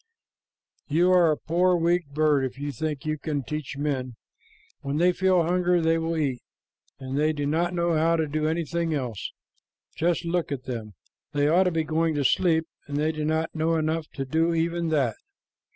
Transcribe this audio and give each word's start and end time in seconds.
"You 0.87 1.11
are 1.11 1.31
a 1.31 1.37
poor, 1.37 1.75
weak 1.75 2.07
bird, 2.07 2.43
if 2.43 2.57
you 2.57 2.71
think 2.71 3.05
you 3.05 3.19
can 3.19 3.43
teach 3.43 3.77
men. 3.77 4.15
When 4.79 4.97
they 4.97 5.11
feel 5.13 5.43
hunger, 5.43 5.79
they 5.79 5.99
will 5.99 6.17
eat, 6.17 6.41
and 6.99 7.15
they 7.19 7.31
do 7.33 7.45
not 7.45 7.75
know 7.75 7.93
how 7.95 8.15
to 8.15 8.25
do 8.25 8.47
anything 8.47 8.95
else. 8.95 9.31
Just 9.95 10.25
look 10.25 10.51
at 10.51 10.63
them! 10.63 10.95
They 11.33 11.47
ought 11.47 11.65
to 11.65 11.71
be 11.71 11.83
going 11.83 12.15
to 12.15 12.25
sleep, 12.25 12.65
and 12.87 12.97
they 12.97 13.11
do 13.11 13.23
not 13.23 13.53
know 13.53 13.75
enough 13.75 14.07
to 14.13 14.25
do 14.25 14.55
even 14.55 14.89
that." 14.89 15.17